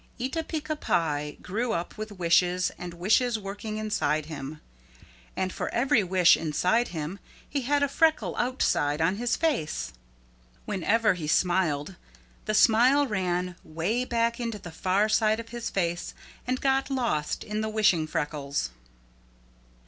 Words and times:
Eeta 0.19 0.43
Peeca 0.43 0.75
Pie 0.75 1.37
grew 1.43 1.73
up 1.73 1.95
with 1.95 2.13
wishes 2.13 2.71
and 2.79 2.95
wishes 2.95 3.37
working 3.37 3.77
inside 3.77 4.25
him. 4.25 4.59
And 5.37 5.53
for 5.53 5.69
every 5.71 6.03
wish 6.03 6.35
inside 6.35 6.87
him 6.87 7.19
he 7.47 7.61
had 7.61 7.83
a 7.83 7.87
freckle 7.87 8.35
outside 8.37 8.99
on 8.99 9.17
his 9.17 9.35
face. 9.35 9.93
Whenever 10.65 11.13
he 11.13 11.27
smiled 11.27 11.97
the 12.45 12.55
smile 12.55 13.05
ran 13.05 13.55
way 13.63 14.03
back 14.03 14.39
into 14.39 14.57
the 14.57 14.71
far 14.71 15.07
side 15.07 15.39
of 15.39 15.49
his 15.49 15.69
face 15.69 16.15
and 16.47 16.59
got 16.59 16.89
lost 16.89 17.43
in 17.43 17.61
the 17.61 17.69
wishing 17.69 18.07
freckles. 18.07 18.71